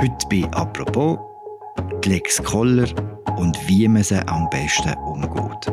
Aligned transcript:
Heute 0.00 0.26
bei 0.30 0.50
«Apropos» 0.52 1.18
die 2.02 2.08
Lex 2.08 2.42
Koller 2.42 2.88
und 3.36 3.68
wie 3.68 3.86
man 3.86 4.02
sie 4.02 4.26
am 4.28 4.48
besten 4.48 4.94
umgeht. 4.94 5.70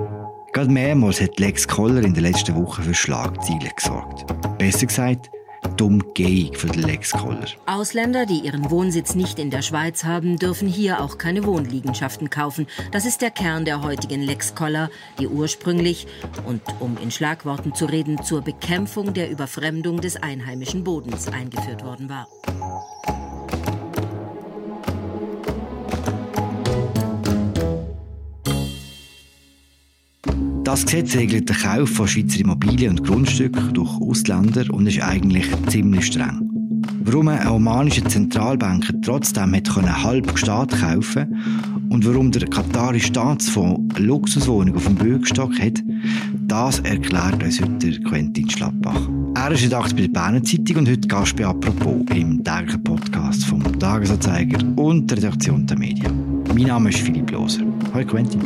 Gerade 0.52 0.70
mehrmals 0.70 1.22
hat 1.22 1.40
Lex 1.40 1.66
Koller 1.66 2.04
in 2.04 2.14
den 2.14 2.24
letzten 2.24 2.54
Wochen 2.56 2.84
für 2.84 2.94
Schlagzeilen 2.94 3.72
gesorgt. 3.74 4.26
Besser 4.58 4.88
gesagt, 4.88 5.32
die 5.80 5.84
Umgehung 5.84 6.54
für 6.56 6.68
den 6.68 6.84
Lex 6.84 7.14
Koller. 7.14 7.46
Ausländer, 7.68 8.26
die 8.26 8.40
ihren 8.40 8.70
Wohnsitz 8.70 9.16
nicht 9.16 9.40
in 9.40 9.50
der 9.50 9.62
Schweiz 9.62 10.04
haben, 10.04 10.36
dürfen 10.36 10.68
hier 10.68 11.02
auch 11.02 11.18
keine 11.18 11.46
Wohnliegenschaften 11.46 12.30
kaufen. 12.30 12.68
Das 12.92 13.06
ist 13.06 13.22
der 13.22 13.32
Kern 13.32 13.64
der 13.64 13.82
heutigen 13.82 14.22
Lex 14.22 14.56
Koller, 14.56 14.90
die 15.22 15.30
ursprünglich 15.30 16.06
und 16.46 16.62
um 16.82 16.98
in 17.02 17.12
Schlagworten 17.12 17.74
zu 17.74 17.86
reden, 17.86 18.22
zur 18.22 18.42
Bekämpfung 18.42 19.14
der 19.14 19.32
Überfremdung 19.32 20.02
des 20.02 20.22
einheimischen 20.22 20.84
Bodens 20.84 21.30
eingeführt 21.30 21.86
worden 21.86 22.10
war. 22.10 22.28
Das 30.68 30.84
Gesetz 30.84 31.16
regelt 31.16 31.48
den 31.48 31.56
Kauf 31.56 31.90
von 31.92 32.10
Schweizer 32.10 32.42
Immobilien 32.42 33.00
und 33.00 33.08
Grundstücken 33.08 33.74
durch 33.74 33.90
Ausländer 34.02 34.66
und 34.74 34.86
ist 34.86 35.02
eigentlich 35.02 35.46
ziemlich 35.70 36.08
streng. 36.08 36.42
Warum 37.06 37.30
ein 37.30 37.48
omanischer 37.48 38.04
Zentralbanker 38.04 38.94
trotzdem 39.02 39.56
hat 39.56 39.70
können 39.74 40.04
halb 40.04 40.38
Staat 40.38 40.78
kaufen 40.78 41.38
und 41.90 42.06
warum 42.06 42.34
der 42.34 42.50
katarische 42.50 43.08
Staatsfonds 43.08 43.96
eine 43.96 44.08
Luxuswohnung 44.08 44.76
auf 44.76 44.84
dem 44.84 44.96
Bürgerstock 44.96 45.58
hat, 45.58 45.82
das 46.48 46.80
erklärt 46.80 47.42
uns 47.42 47.62
heute 47.62 48.02
Quentin 48.02 48.50
Schlappbach. 48.50 49.08
Er 49.36 49.52
ist 49.54 49.64
Redakteur 49.64 49.96
bei 49.96 50.02
der 50.02 50.10
Berner 50.10 50.44
Zeitung 50.44 50.80
und 50.80 50.90
heute 50.90 51.08
Gast 51.08 51.38
bei 51.38 51.46
«Apropos» 51.46 52.04
im 52.14 52.44
täglichen 52.44 52.84
Podcast 52.84 53.46
vom 53.46 53.64
Tagesanzeiger 53.80 54.60
und 54.76 55.10
der 55.10 55.20
Redaktion 55.20 55.66
der 55.66 55.78
Medien. 55.80 56.44
Mein 56.54 56.68
Name 56.68 56.90
ist 56.90 57.00
Philipp 57.00 57.32
Loser. 57.32 57.62
Hallo 57.94 58.06
Quentin. 58.06 58.42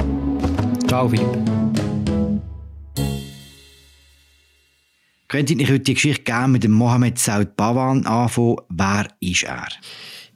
Ciao 0.88 1.10
Philipp. 1.10 1.61
Quentin, 5.32 5.62
ich 5.62 5.70
würde 5.70 5.86
die 5.86 5.94
Geschichte 5.94 6.24
gerne 6.24 6.50
mit 6.50 6.66
dem 6.66 6.74
Mohamed 6.74 7.18
Saud 7.18 7.56
Bawan 7.56 8.06
anfangen. 8.06 8.58
Wer 8.68 9.08
ist 9.22 9.44
er? 9.44 9.66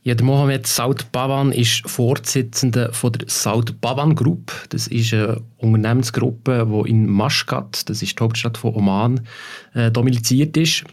Ja, 0.04 0.16
der 0.16 0.26
Mohamed 0.26 0.66
Saud 0.68 1.12
Bawan 1.12 1.52
ist 1.52 1.82
Vorsitzender 1.86 2.94
der 2.94 3.28
Saud 3.28 3.82
Bawan 3.82 4.16
Group. 4.16 4.54
Das 4.70 4.88
ist 4.88 5.14
eine 5.14 5.42
Unternehmensgruppe, 5.58 6.66
die 6.72 6.90
in 6.90 7.10
Maskat, 7.10 7.90
das 7.90 8.02
ist 8.02 8.18
die 8.18 8.24
Hauptstadt 8.24 8.58
von 8.58 8.74
Oman, 8.74 9.28
äh, 9.74 9.92
domiziliert 9.92 10.56
ist. 10.56 10.86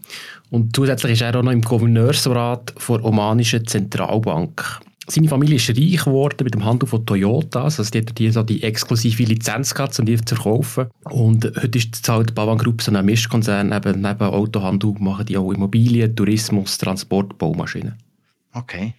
Und 0.50 0.74
zusätzlich 0.74 1.12
ist 1.12 1.22
er 1.22 1.36
auch 1.36 1.44
noch 1.44 1.52
im 1.52 1.62
Gouverneursrat 1.62 2.74
der 2.88 3.04
Omanischen 3.04 3.64
Zentralbank. 3.68 4.80
Seine 5.08 5.28
Familie 5.28 5.56
ist 5.56 5.68
reich 5.68 6.04
geworden 6.04 6.44
mit 6.44 6.54
dem 6.54 6.64
Handel 6.64 6.88
von 6.88 7.04
Toyotas. 7.04 7.80
Also 7.80 7.90
die 7.90 7.98
hat 7.98 8.18
die, 8.18 8.30
so 8.30 8.42
die 8.42 8.62
exklusive 8.62 9.24
Lizenz 9.24 9.74
gehabt, 9.74 9.98
um 9.98 10.06
die 10.06 10.16
zu 10.16 10.36
verkaufen. 10.36 10.86
Und 11.04 11.44
heute 11.44 11.78
ist 11.78 12.08
halt 12.08 12.34
Bavan 12.34 12.58
Group 12.58 12.82
so 12.82 12.92
ein 12.92 13.04
Mischkonzern. 13.04 13.72
Eben, 13.72 14.00
neben 14.00 14.22
Autohandel 14.22 14.94
machen 15.00 15.26
die 15.26 15.36
auch 15.36 15.50
Immobilien, 15.50 16.14
Tourismus, 16.14 16.78
Transport, 16.78 17.36
Baumaschinen. 17.36 17.94
Okay. 18.54 18.94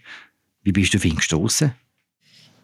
Wie 0.64 0.74
bist 0.74 0.94
du 0.94 0.98
auf 0.98 1.06
ihn 1.06 1.16
gestoßen? 1.16 1.72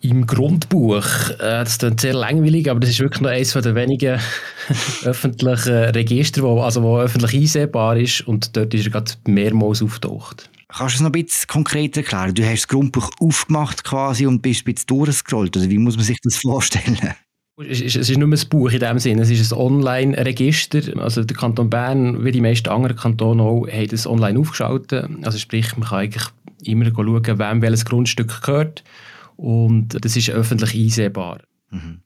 Im 0.02 0.26
Grundbuch, 0.26 1.30
äh, 1.32 1.64
das 1.64 1.78
klingt 1.78 2.00
sehr 2.00 2.14
langweilig, 2.14 2.70
aber 2.70 2.80
das 2.80 2.92
ist 2.92 3.00
wirklich 3.00 3.22
nur 3.22 3.32
eines 3.32 3.52
der 3.52 3.76
wenigen 3.76 4.20
öffentlichen 5.04 5.74
Register, 5.74 6.42
wo, 6.42 6.62
also 6.62 6.84
wo 6.84 7.00
öffentlich 7.00 7.34
einsehbar 7.34 7.98
ist 7.98 8.22
und 8.22 8.56
dort 8.56 8.74
ist 8.74 8.86
er 8.86 8.92
gerade 8.92 9.12
mehrmals 9.28 9.82
auftaucht. 9.82 10.50
Kannst 10.72 10.96
du 10.96 10.98
es 10.98 11.02
noch 11.02 11.10
ein 11.10 11.24
bisschen 11.24 11.48
konkreter 11.48 12.02
erklären? 12.02 12.36
Du 12.36 12.44
hast 12.44 12.62
das 12.62 12.68
Grundbuch 12.68 13.10
aufgemacht 13.20 13.84
quasi 13.84 14.28
und 14.28 14.42
bist 14.42 14.62
ein 14.62 14.74
bisschen 14.74 14.88
durchgescrollt. 14.88 15.58
Oder 15.58 15.70
wie 15.70 15.80
muss 15.80 15.96
man 15.96 16.06
sich 16.06 16.20
das 16.22 16.38
vorstellen? 16.38 16.98
Es 17.68 17.82
ist, 17.82 17.96
nicht 17.98 18.18
nur 18.18 18.30
ein 18.30 18.50
Buch 18.50 18.72
in 18.72 18.80
dem 18.80 19.00
Sinne, 19.00 19.24
es 19.24 19.30
ist 19.30 19.52
ein 19.52 19.58
Online-Register. 19.58 20.98
Also 21.02 21.24
der 21.24 21.36
Kanton 21.36 21.70
Bern, 21.70 22.24
wie 22.24 22.32
die 22.32 22.40
meisten 22.40 22.70
anderen 22.70 22.96
Kantone 22.96 23.44
auch, 23.44 23.68
hat 23.68 23.92
es 23.92 24.08
online 24.08 24.40
aufgeschaltet. 24.40 25.10
Also 25.24 25.38
sprich, 25.38 25.76
man 25.76 25.90
kann 25.90 26.00
eigentlich 26.00 26.24
immer 26.64 26.86
schauen, 26.86 27.40
wem 27.40 27.62
welches 27.62 27.84
Grundstück 27.84 28.42
gehört. 28.44 28.84
Und 29.36 29.98
das 30.06 30.16
ist 30.16 30.30
öffentlich 30.30 30.74
einsehbar. 30.76 31.42
Mhm. 31.72 32.02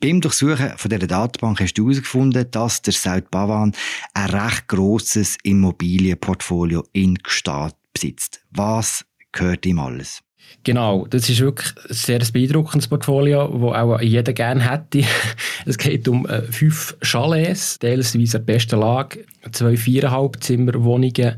Beim 0.00 0.20
Durchsuchen 0.20 0.72
von 0.76 0.88
dieser 0.88 1.06
Datenbank 1.06 1.60
hast 1.60 1.74
du 1.74 1.84
herausgefunden, 1.84 2.50
dass 2.50 2.82
der 2.82 2.94
South 2.94 3.24
Bavan 3.30 3.72
ein 4.14 4.30
recht 4.30 4.66
grosses 4.66 5.36
Immobilienportfolio 5.42 6.84
in 6.92 7.16
Gstaad 7.16 7.74
besitzt. 8.00 8.40
Was 8.50 9.04
gehört 9.32 9.66
ihm 9.66 9.78
alles? 9.78 10.22
Genau, 10.64 11.06
das 11.06 11.28
ist 11.28 11.40
wirklich 11.40 11.72
ein 11.88 11.94
sehr 11.94 12.18
beeindruckendes 12.18 12.88
Portfolio, 12.88 13.46
das 13.46 13.76
auch 13.76 14.00
jeder 14.00 14.32
gerne 14.32 14.70
hätte. 14.70 15.04
Es 15.66 15.76
geht 15.78 16.08
um 16.08 16.26
äh, 16.26 16.42
fünf 16.42 16.96
Chalets, 17.02 17.78
teilweise 17.78 18.38
an 18.38 18.44
besten 18.44 18.80
Lage, 18.80 19.24
zwei 19.52 19.76
viereinhalb 19.76 20.42
Zimmerwohnungen, 20.42 21.36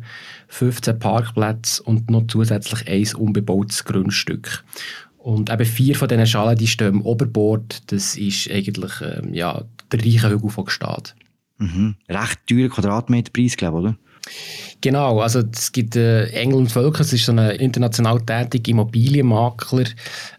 15 0.49 0.99
Parkplätze 0.99 1.83
und 1.83 2.11
noch 2.11 2.27
zusätzlich 2.29 2.87
ein 2.89 3.21
unbebautes 3.21 3.85
Grundstück. 3.85 4.65
Und 5.19 5.51
eben 5.51 5.65
vier 5.65 5.97
von 5.97 6.09
diesen 6.09 6.27
Schalen 6.27 6.57
die 6.57 6.67
stehen 6.67 7.01
Oberbord. 7.01 7.93
Das 7.93 8.17
ist 8.17 8.51
eigentlich 8.51 8.93
ähm, 9.03 9.35
ja, 9.35 9.65
der 9.91 10.01
reiche 10.01 10.31
Hügel 10.31 10.51
von 10.51 10.65
Gstaad. 10.65 11.15
Mhm. 11.59 11.97
Recht 12.09 12.41
teurer 12.49 12.69
Quadratmeterpreis, 12.69 13.57
glaube 13.57 13.79
ich, 13.79 13.85
oder? 13.85 13.97
Genau, 14.83 15.21
also 15.21 15.43
es 15.53 15.71
gibt 15.71 15.95
äh, 15.95 16.27
Engel 16.31 16.57
und 16.57 16.73
Völker, 16.73 16.99
das 16.99 17.13
ist 17.13 17.25
so 17.25 17.33
ein 17.33 17.51
international 17.51 18.21
tätiger 18.21 18.71
Immobilienmakler, 18.71 19.85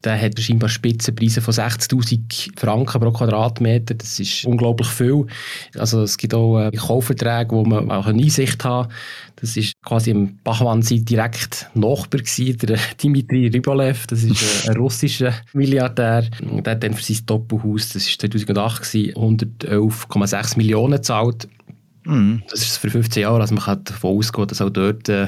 der 0.03 0.21
hat 0.21 0.37
scheinbar 0.37 0.67
Spitzenpreise 0.67 1.39
von 1.39 1.53
60'000 1.53 2.59
Franken 2.59 2.99
pro 2.99 3.11
Quadratmeter, 3.11 3.93
das 3.93 4.19
ist 4.19 4.43
unglaublich 4.43 4.89
viel. 4.89 5.25
Also 5.77 6.03
es 6.03 6.17
gibt 6.17 6.33
auch 6.33 6.59
äh, 6.59 6.71
Kaufverträge, 6.71 7.51
wo 7.51 7.63
man 7.63 7.89
auch 7.89 8.05
eine 8.05 8.21
Einsicht 8.21 8.65
hat. 8.65 8.89
Das 9.37 9.55
ist 9.55 9.73
quasi 9.81 10.11
im 10.11 10.37
Bachmann-Zeit 10.43 11.09
direkt 11.09 11.69
Nachbar 11.73 12.21
gewesen, 12.21 12.57
der 12.57 12.79
Dimitri 13.01 13.47
Rybolev, 13.47 14.07
das 14.07 14.23
ist 14.23 14.67
ein 14.67 14.75
russischer 14.75 15.33
Milliardär. 15.53 16.23
Der 16.41 16.71
hat 16.73 16.83
dann 16.83 16.93
für 16.93 17.03
sein 17.03 17.25
Doppelhaus, 17.25 17.89
das 17.89 18.07
war 18.07 18.29
2008 18.29 18.83
111,6 18.83 20.57
Millionen 20.57 20.95
gezahlt. 20.95 21.47
Mhm. 22.05 22.43
Das 22.49 22.61
ist 22.61 22.77
für 22.77 22.89
15 22.89 23.21
Jahre, 23.21 23.41
also 23.41 23.55
man 23.55 23.63
kann 23.63 23.83
davon 23.83 24.17
ausgehen, 24.17 24.47
dass 24.47 24.61
auch 24.61 24.69
dort 24.69 25.07
äh, 25.09 25.27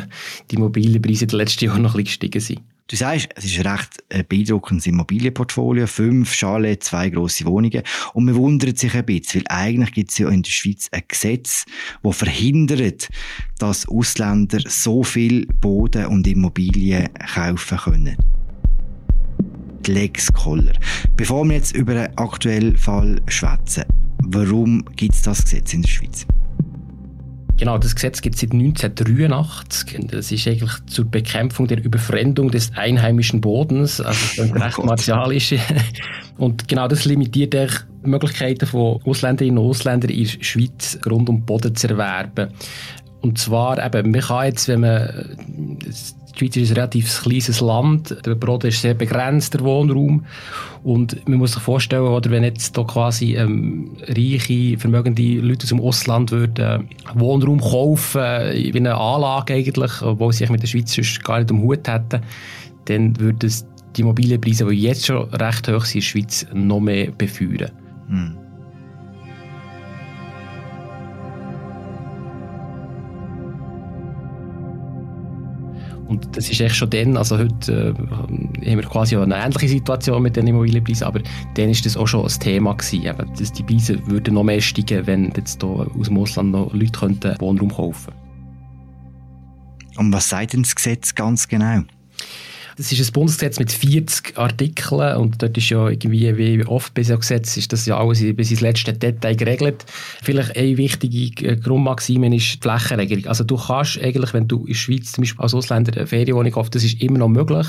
die 0.51 0.55
Immobilienpreise 0.55 1.25
in 1.25 1.29
den 1.29 1.37
letzten 1.37 1.65
Jahren 1.65 1.81
noch 1.81 1.95
ein 1.95 2.03
bisschen 2.03 2.31
gestiegen 2.31 2.41
sind. 2.41 2.61
Du 2.87 2.95
sagst, 2.95 3.29
es 3.35 3.45
ist 3.45 3.57
ein 3.57 3.65
recht 3.65 4.03
äh, 4.09 4.23
beeindruckendes 4.23 4.85
Immobilienportfolio, 4.85 5.87
fünf 5.87 6.31
Schale, 6.31 6.77
zwei 6.77 7.09
grosse 7.09 7.43
Wohnungen. 7.45 7.81
Und 8.13 8.25
man 8.25 8.35
wundert 8.35 8.77
sich 8.77 8.93
ein 8.93 9.05
bisschen, 9.05 9.41
weil 9.41 9.57
eigentlich 9.57 9.91
gibt 9.91 10.11
es 10.11 10.19
ja 10.19 10.29
in 10.29 10.43
der 10.43 10.51
Schweiz 10.51 10.87
ein 10.91 11.01
Gesetz, 11.07 11.65
das 12.03 12.17
verhindert, 12.17 13.09
dass 13.57 13.87
Ausländer 13.87 14.59
so 14.67 15.03
viel 15.03 15.47
Boden 15.47 16.05
und 16.05 16.27
Immobilien 16.27 17.09
kaufen 17.33 17.77
können. 17.79 18.17
Die 19.83 19.91
Lex 19.91 20.31
Koller. 20.31 20.73
Bevor 21.17 21.43
wir 21.45 21.55
jetzt 21.55 21.75
über 21.75 21.93
einen 21.93 22.17
aktuellen 22.19 22.77
Fall 22.77 23.19
schwätzen, 23.27 23.85
warum 24.21 24.85
gibt 24.95 25.15
es 25.15 25.23
das 25.23 25.43
Gesetz 25.43 25.73
in 25.73 25.81
der 25.81 25.89
Schweiz? 25.89 26.27
Genau, 27.57 27.77
das 27.77 27.95
Gesetz 27.95 28.21
gibt 28.21 28.35
es 28.35 28.41
seit 28.41 28.51
1983. 28.51 30.07
Das 30.11 30.31
ist 30.31 30.47
eigentlich 30.47 30.73
zur 30.87 31.05
Bekämpfung 31.05 31.67
der 31.67 31.81
Überfremdung 31.83 32.51
des 32.51 32.71
einheimischen 32.75 33.39
Bodens, 33.39 34.01
also 34.01 34.43
oh 34.43 34.53
recht 34.53 34.83
martialisch. 34.83 35.55
Und 36.37 36.67
genau 36.67 36.87
das 36.87 37.05
limitiert 37.05 37.53
die 37.53 37.67
Möglichkeiten 38.03 38.65
von 38.65 39.01
Ausländerinnen 39.05 39.57
und 39.57 39.69
Ausländern 39.69 40.11
in 40.11 40.25
der 40.25 40.43
Schweiz 40.43 40.99
Grund 41.01 41.29
und 41.29 41.45
Boden 41.45 41.73
zu 41.75 41.87
erwerben. 41.87 42.49
Und 43.21 43.37
zwar 43.37 43.83
eben, 43.83 44.11
man 44.11 44.21
kann 44.21 44.45
jetzt, 44.45 44.67
wenn 44.67 44.81
man 44.81 45.09
die 46.35 46.39
Schweiz 46.39 46.57
ist 46.57 46.71
ein 46.71 46.75
relativ 46.75 47.23
kleines 47.23 47.61
Land, 47.61 48.15
der 48.25 48.35
Boden 48.35 48.67
ist 48.67 48.81
sehr 48.81 48.93
begrenzt, 48.93 49.53
der 49.53 49.61
Wohnraum. 49.61 50.25
Und 50.83 51.27
man 51.27 51.39
muss 51.39 51.53
sich 51.53 51.63
vorstellen, 51.63 52.03
oder 52.03 52.29
wenn 52.29 52.43
jetzt 52.43 52.77
da 52.77 52.83
quasi 52.83 53.35
ähm, 53.35 53.91
reiche, 54.07 54.77
vermögende 54.77 55.39
Leute 55.39 55.63
aus 55.63 55.69
dem 55.69 55.81
Ausland 55.81 56.31
würden 56.31 56.65
äh, 56.65 56.79
Wohnraum 57.15 57.59
kaufen, 57.59 58.21
äh, 58.21 58.73
wie 58.73 58.77
eine 58.77 58.95
Anlage 58.95 59.53
eigentlich, 59.53 60.01
obwohl 60.01 60.33
sie 60.33 60.39
sich 60.39 60.49
mit 60.49 60.61
der 60.61 60.67
Schweiz 60.67 60.93
sonst 60.93 61.23
gar 61.23 61.39
nicht 61.39 61.51
um 61.51 61.61
Hut 61.61 61.87
hätten, 61.87 62.21
dann 62.85 63.19
würden 63.19 63.51
die 63.95 64.01
Immobilienpreise, 64.01 64.65
die 64.65 64.81
jetzt 64.81 65.05
schon 65.05 65.29
recht 65.33 65.67
hoch 65.67 65.85
sind 65.85 65.95
in 65.95 65.99
der 66.01 66.05
Schweiz, 66.05 66.47
noch 66.53 66.81
mehr 66.81 67.11
befeuern. 67.11 67.71
Hm. 68.07 68.44
Und 76.07 76.37
das 76.37 76.49
ist 76.49 76.61
echt 76.61 76.75
schon 76.75 76.89
dann, 76.89 77.17
also 77.17 77.37
heute 77.37 77.95
äh, 77.97 78.11
haben 78.11 78.53
wir 78.61 78.83
quasi 78.83 79.15
eine 79.15 79.35
ähnliche 79.35 79.69
Situation 79.69 80.21
mit 80.21 80.35
den 80.35 80.45
Immobilienpreisen, 80.47 81.07
aber 81.07 81.21
dann 81.55 81.69
ist 81.69 81.85
das 81.85 81.97
auch 81.97 82.07
schon 82.07 82.25
ein 82.25 82.39
Thema 82.39 82.73
gewesen, 82.75 83.03
eben, 83.03 83.33
dass 83.37 83.51
die 83.51 83.63
Preise 83.63 84.05
würden 84.07 84.35
noch 84.35 84.43
mehr 84.43 84.61
steigen, 84.61 85.07
wenn 85.07 85.31
jetzt 85.35 85.61
hier 85.61 85.69
aus 85.69 86.07
dem 86.07 86.17
Ausland 86.17 86.51
noch 86.51 86.71
Leute 86.73 86.91
könnten 86.91 87.39
Wohnraum 87.39 87.73
kaufen 87.73 88.13
Und 89.97 90.13
was 90.13 90.29
sagt 90.29 90.53
denn 90.53 90.61
das 90.61 90.75
Gesetz 90.75 91.15
ganz 91.15 91.47
genau? 91.47 91.83
Das 92.77 92.91
ist 92.91 93.09
ein 93.09 93.13
Bundesgesetz 93.13 93.57
mit 93.57 93.71
40 93.71 94.37
Artikeln 94.37 95.15
und 95.17 95.41
dort 95.41 95.57
ist 95.57 95.69
ja 95.69 95.87
irgendwie, 95.87 96.37
wie 96.37 96.65
oft 96.65 96.93
bis 96.93 97.07
ja 97.07 97.15
Gesetz, 97.15 97.55
ist 97.55 97.71
das 97.71 97.85
ja 97.85 97.97
alles 97.97 98.19
bis 98.35 98.51
ins 98.51 98.59
letzte 98.59 98.91
Detail 98.91 99.35
geregelt. 99.35 99.85
Vielleicht 100.21 100.57
eine 100.57 100.75
wichtige 100.75 101.55
Grundmaxime 101.57 102.35
ist 102.35 102.55
die 102.55 102.59
Flächenregelung. 102.59 103.27
Also 103.27 103.45
du 103.45 103.55
kannst 103.55 104.01
eigentlich, 104.01 104.33
wenn 104.33 104.49
du 104.49 104.61
in 104.61 104.67
der 104.67 104.73
Schweiz 104.73 105.13
zum 105.13 105.21
Beispiel 105.21 105.41
als 105.41 105.53
Ausländer 105.53 105.95
eine 105.95 106.05
Ferienwohnung 106.05 106.51
kaufst, 106.51 106.75
das 106.75 106.83
ist 106.83 107.01
immer 107.01 107.19
noch 107.19 107.29
möglich. 107.29 107.67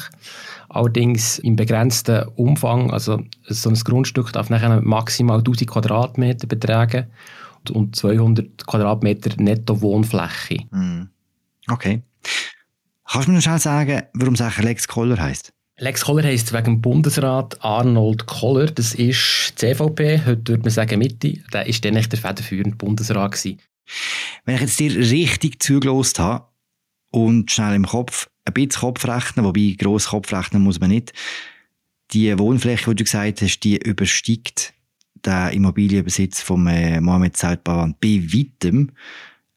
Allerdings 0.69 1.39
im 1.39 1.55
begrenzten 1.55 2.27
Umfang, 2.35 2.91
also 2.91 3.23
so 3.45 3.71
ein 3.71 3.77
Grundstück 3.77 4.33
darf 4.33 4.51
nachher 4.51 4.81
maximal 4.83 5.39
1000 5.39 5.71
Quadratmeter 5.71 6.49
betragen 6.49 7.07
und 7.71 7.95
200 7.95 8.67
Quadratmeter 8.67 9.31
netto 9.41 9.81
Wohnfläche. 9.81 10.65
Hm. 10.73 11.09
Okay. 11.69 12.03
Kannst 13.09 13.29
du 13.29 13.31
mir 13.31 13.37
noch 13.37 13.43
schnell 13.43 13.59
sagen, 13.59 14.03
warum 14.15 14.35
es 14.35 14.59
Lex 14.59 14.89
Koller 14.89 15.19
heisst? 15.19 15.53
Lex 15.79 16.03
Koller 16.05 16.25
heisst 16.25 16.53
wegen 16.53 16.65
dem 16.65 16.81
Bundesrat 16.81 17.63
Arnold 17.63 18.27
Koller. 18.27 18.67
Das 18.67 18.95
ist 18.95 19.51
die 19.51 19.75
CVP, 19.75 20.23
heute 20.27 20.49
würde 20.49 20.63
man 20.63 20.71
sagen 20.71 20.99
Mitte. 20.99 21.35
Der 21.53 21.67
ist 21.67 21.85
dann 21.85 21.95
nicht 21.95 22.11
der 22.11 22.19
federführende 22.19 22.77
Bundesrat 22.77 23.33
gewesen. 23.33 23.61
Wenn 24.45 24.57
ich 24.57 24.63
jetzt 24.63 24.81
dir 24.81 24.97
richtig 24.97 25.63
zugelost 25.63 26.19
habe 26.19 26.47
und 27.11 27.51
schnell 27.51 27.75
im 27.75 27.87
Kopf 27.87 28.29
ein 28.45 28.55
bisschen 28.55 28.81
Kopf 28.81 29.07
rechnen, 29.07 29.45
wobei 29.45 29.77
gross 29.79 30.09
Kopf 30.09 30.33
rechnen 30.33 30.63
muss 30.63 30.81
man 30.81 30.91
nicht, 30.91 31.13
die 32.13 32.37
Wohnfläche, 32.39 32.91
die 32.91 32.97
du 32.97 33.05
gesagt 33.05 33.43
hast, 33.43 33.61
die 33.61 33.77
übersteigt 33.77 34.73
den 35.25 35.51
Immobilienbesitz 35.51 36.41
von 36.41 36.67
äh, 36.67 37.01
Mohamed 37.01 37.37
Said 37.37 37.65
Bawan 37.65 37.97
bei 38.01 38.23
weitem. 38.33 38.93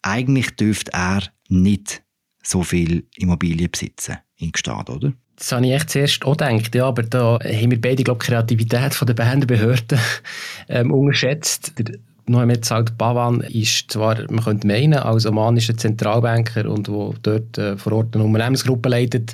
Eigentlich 0.01 0.56
dürfte 0.56 0.92
er 0.94 1.24
nicht 1.48 2.04
so 2.44 2.63
viel 2.63 3.06
Immobilien 3.15 3.71
besitzen 3.71 4.18
in 4.38 4.51
Gstaad, 4.51 4.89
oder? 4.89 5.13
Das 5.36 5.51
habe 5.53 5.65
ich 5.68 5.74
echt 5.74 5.89
zuerst 5.89 6.25
auch 6.25 6.36
gedacht, 6.36 6.75
ja, 6.75 6.86
aber 6.86 7.03
da 7.03 7.39
haben 7.41 7.71
wir 7.71 7.80
beide, 7.80 8.03
glaube 8.03 8.19
ich, 8.21 8.25
die 8.25 8.31
Kreativität 8.33 8.94
von 8.94 9.06
der 9.07 9.13
Behindertenbehörden 9.13 10.00
ähm, 10.68 10.91
unterschätzt. 10.91 11.74
Der 11.77 11.95
Noemet 12.30 12.64
Saud 12.64 12.96
Bawan 12.98 13.42
ist 13.42 13.92
zwar, 13.92 14.18
man 14.31 14.44
könnte 14.44 14.68
meinen, 14.68 14.94
als 14.94 15.26
omanischer 15.26 15.76
Zentralbanker 15.76 16.70
und 16.70 16.88
wo 16.88 17.16
dort 17.24 17.58
äh, 17.58 17.76
vor 17.76 17.94
Ort 17.94 18.16
eine 18.16 18.24
Unternehmensgruppe 18.24 18.88
leitet, 18.88 19.34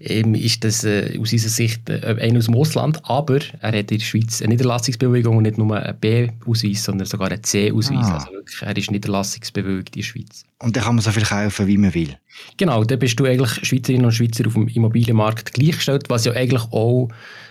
ähm, 0.00 0.34
ist 0.34 0.64
das 0.64 0.84
äh, 0.84 1.18
aus 1.20 1.32
unserer 1.32 1.50
Sicht 1.50 1.90
äh, 1.90 2.16
einer 2.18 2.38
aus 2.38 2.46
dem 2.46 2.54
Ausland, 2.54 3.00
aber 3.04 3.40
er 3.60 3.78
hat 3.78 3.90
in 3.92 3.98
der 3.98 4.04
Schweiz 4.04 4.40
eine 4.40 4.54
Niederlassungsbewilligung 4.54 5.36
und 5.36 5.42
nicht 5.42 5.58
nur 5.58 5.76
einen 5.76 5.96
B-Ausweis, 5.98 6.82
sondern 6.82 7.06
sogar 7.06 7.30
einen 7.30 7.44
C-Ausweis. 7.44 8.06
Ah. 8.06 8.14
Also 8.14 8.32
wirklich, 8.32 8.62
er 8.62 8.76
ist 8.76 8.90
niederlassungsbewilligt 8.90 9.94
in 9.94 10.00
der 10.00 10.06
Schweiz. 10.06 10.44
Und 10.60 10.76
dann 10.76 10.84
kann 10.84 10.94
man 10.94 11.04
so 11.04 11.10
viel 11.10 11.24
kaufen, 11.24 11.66
wie 11.66 11.76
man 11.76 11.92
will? 11.92 12.16
Genau, 12.56 12.84
dann 12.84 12.98
bist 12.98 13.20
du 13.20 13.26
eigentlich 13.26 13.66
Schweizerinnen 13.66 14.06
und 14.06 14.12
Schweizer 14.12 14.46
auf 14.46 14.54
dem 14.54 14.68
Immobilienmarkt 14.68 15.52
gleichgestellt, 15.52 16.08
was 16.08 16.24
ja 16.24 16.32
eigentlich 16.32 16.62
auch 16.70 17.08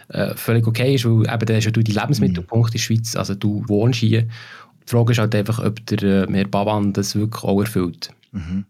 äh, 0.09 0.35
völlig 0.35 0.65
okay 0.65 0.95
ist, 0.95 1.05
weil 1.05 1.31
eben 1.31 1.45
dann 1.45 1.55
hast 1.55 1.71
du 1.71 1.83
die 1.83 1.91
Lebensmittelpunkt 1.91 2.69
in 2.69 2.73
der 2.73 2.79
Schweiz, 2.79 3.15
also 3.15 3.35
du 3.35 3.63
wohnst 3.67 3.99
hier 3.99 4.27
die 4.89 4.95
Frage 4.95 5.11
ist 5.11 5.19
halt 5.19 5.35
einfach, 5.35 5.63
ob 5.63 5.85
der 5.85 6.27
äh, 6.27 6.33
Herr 6.33 6.47
Baban 6.47 6.93
das 6.93 7.15
wirklich 7.15 7.43
auch 7.43 7.61
erfüllt. 7.61 8.09
Mhm. 8.31 8.65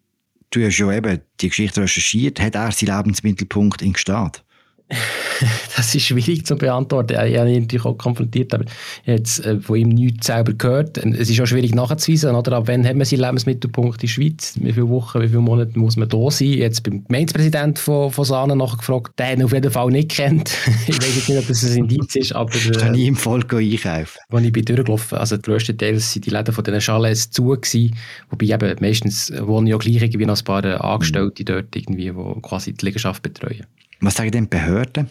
Du 0.52 0.66
hast 0.66 0.78
ja 0.78 0.92
eben 0.92 1.20
die 1.40 1.48
Geschichte 1.48 1.82
recherchiert. 1.82 2.42
Hat 2.42 2.56
er 2.56 2.72
seinen 2.72 2.98
Lebensmittelpunkt 2.98 3.82
in 3.82 3.94
Gstaad? 3.94 4.44
das 5.76 5.94
ist 5.94 6.06
schwierig 6.06 6.46
zu 6.46 6.56
beantworten. 6.56 7.14
Ich 7.26 7.38
habe 7.38 7.52
ihn 7.52 7.62
natürlich 7.62 7.86
auch 7.86 7.98
konfrontiert, 7.98 8.54
aber 8.54 8.66
ich 8.66 8.72
jetzt 9.06 9.46
äh, 9.46 9.60
von 9.60 9.78
ihm 9.78 9.90
nichts 9.90 10.28
selber 10.28 10.54
gehört. 10.54 10.98
Es 10.98 11.30
ist 11.30 11.40
auch 11.40 11.46
schwierig 11.46 11.76
nachzuweisen, 11.76 12.36
oder? 12.36 12.54
Ab 12.54 12.64
wann 12.68 12.88
hat 12.88 12.96
man 12.96 13.06
seinen 13.06 13.22
Lebensmittelpunkt 13.22 13.98
in 13.98 14.02
der 14.02 14.08
Schweiz? 14.08 14.56
Wie 14.60 14.74
viele 14.74 14.90
Wochen, 14.90 15.22
wie 15.22 15.28
viele 15.28 15.42
Monate 15.42 15.78
muss 15.78 15.96
man 15.96 16.10
da 16.10 16.32
sein? 16.32 16.54
Jetzt 16.54 16.84
beim 16.84 17.06
Gemeindepräsidenten 17.06 17.78
von, 17.78 18.12
von 18.12 18.26
Sahne 18.26 18.56
nachgefragt, 18.56 19.18
der 19.20 19.34
ihn 19.34 19.44
auf 19.44 19.54
jeden 19.54 19.72
Fall 19.72 19.90
nicht 19.90 20.10
kennt. 20.10 20.52
ich 20.88 20.98
weiß 20.98 21.30
nicht, 21.30 21.40
ob 21.40 21.48
das 21.48 21.64
ein 21.64 21.78
Indiz 21.78 22.16
ist, 22.16 22.34
aber... 22.34 22.56
Äh, 22.56 22.72
kann 22.72 22.96
ich 22.96 23.08
im 23.08 23.16
Volk 23.16 23.54
einkaufen? 23.54 24.20
Als 24.30 24.44
ich 24.44 24.52
bin 24.52 24.66
durchgelaufen, 24.66 25.18
also 25.18 25.38
größtenteils 25.38 26.16
waren 26.16 26.22
die 26.22 26.30
Läden 26.30 26.54
von 26.54 26.64
diesen 26.64 26.80
Chalets 26.80 27.30
zu 27.30 27.46
gewesen, 27.46 27.96
wobei 28.30 28.48
eben 28.48 28.76
meistens 28.82 29.32
wohnen 29.40 29.68
ja 29.68 29.78
gleich 29.78 30.02
irgendwie 30.02 30.26
noch 30.26 30.38
ein 30.38 30.44
paar 30.44 30.66
Angestellte 30.84 31.44
mhm. 31.44 31.46
dort 31.46 31.76
irgendwie, 31.76 32.12
die 32.12 32.42
quasi 32.42 32.74
die 32.74 32.86
Liegenschaft 32.86 33.22
betreuen. 33.22 33.66
Was 34.02 34.16
sagen 34.16 34.32
denn 34.32 34.50
Behörden? 34.50 35.10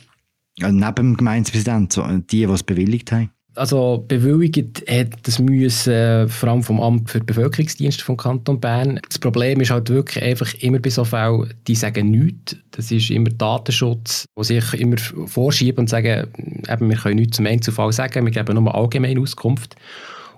Also 0.61 0.75
neben 0.75 0.95
dem 0.95 1.17
Gemeindepräsidenten, 1.17 2.27
die, 2.27 2.47
die 2.47 2.53
es 2.53 2.63
bewilligt 2.63 3.13
haben? 3.13 3.31
Also 3.55 4.05
bewilligt 4.07 4.85
hat 4.89 5.09
das 5.25 5.39
müssen, 5.41 5.93
äh, 5.93 6.29
vor 6.29 6.49
allem 6.49 6.63
vom 6.63 6.81
Amt 6.81 7.11
für 7.11 7.19
Bevölkerungsdienste 7.19 8.05
vom 8.05 8.17
Kanton 8.17 8.61
Bern. 8.61 9.01
Das 9.09 9.19
Problem 9.19 9.61
ist 9.61 9.71
halt 9.71 9.91
wirklich 9.91 10.23
einfach 10.23 10.55
immer 10.61 10.79
bei 10.79 10.91
so 10.91 11.05
Fällen, 11.05 11.53
die 11.67 11.75
sagen 11.75 12.11
nichts. 12.11 12.57
Das 12.71 12.93
ist 12.93 13.11
immer 13.11 13.31
Datenschutz, 13.31 14.27
wo 14.37 14.45
sich 14.45 14.75
immer 14.75 14.97
vorschieben 15.27 15.81
und 15.81 15.91
sagen, 15.91 16.29
eben, 16.69 16.89
wir 16.89 16.97
können 16.97 17.17
nichts 17.17 17.37
zum 17.37 17.47
Einzelfall 17.47 17.93
sagen, 17.93 18.25
wir 18.25 18.33
geben 18.33 18.63
nur 18.63 18.75
allgemeine 18.75 19.21
Auskunft. 19.21 19.75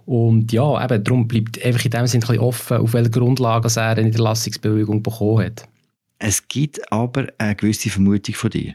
Und 0.07 0.51
ja, 0.53 0.83
eben, 0.83 1.05
darum 1.05 1.29
bleibt 1.29 1.63
einfach 1.65 1.85
in 1.85 1.91
dem 1.91 2.07
Sinne 2.07 2.41
offen, 2.41 2.79
auf 2.79 2.95
welcher 2.95 3.11
Grundlage 3.11 3.69
er 3.77 3.91
eine 3.91 4.05
Niederlassungsbewilligung 4.05 5.03
bekommen 5.03 5.45
hat. 5.45 5.69
Es 6.21 6.47
gibt 6.47 6.93
aber 6.93 7.27
eine 7.39 7.57
gewisse 7.57 7.91
Vermutung 7.91 8.35
von 8.35 8.51
dir. 8.51 8.75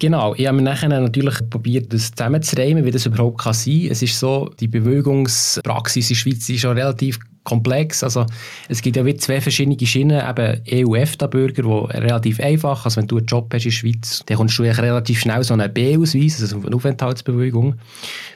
Genau, 0.00 0.34
ich 0.34 0.46
habe 0.46 0.60
nachher 0.60 0.88
natürlich 0.88 1.38
probiert, 1.48 1.92
das 1.92 2.10
zusammenzureimen, 2.10 2.84
wie 2.84 2.90
das 2.90 3.06
überhaupt 3.06 3.38
kann 3.38 3.52
sein 3.52 3.82
kann. 3.82 3.90
Es 3.92 4.02
ist 4.02 4.18
so, 4.18 4.50
die 4.58 4.66
Bewegungspraxis 4.66 6.10
in 6.10 6.14
der 6.14 6.18
Schweiz 6.18 6.48
ist 6.48 6.60
schon 6.60 6.76
relativ 6.76 7.18
komplex. 7.44 8.02
Also 8.02 8.26
es 8.68 8.82
gibt 8.82 8.96
ja 8.96 9.04
wie 9.04 9.14
zwei 9.16 9.40
verschiedene 9.40 9.78
Schienen, 9.86 10.22
eben 10.28 10.62
EU-EFTA-Bürger, 10.72 11.62
die 11.62 11.98
relativ 11.98 12.40
einfach, 12.40 12.84
also 12.84 13.00
wenn 13.00 13.06
du 13.06 13.18
einen 13.18 13.26
Job 13.26 13.52
hast 13.52 13.64
in 13.64 13.70
der 13.70 13.76
Schweiz, 13.76 14.22
dann 14.26 14.38
kommst 14.38 14.58
du 14.58 14.62
relativ 14.62 15.20
schnell 15.20 15.44
so 15.44 15.54
einen 15.54 15.72
B-Ausweis, 15.72 16.40
also 16.40 16.60
eine 16.64 16.74
Aufenthaltsbewilligung. 16.74 17.76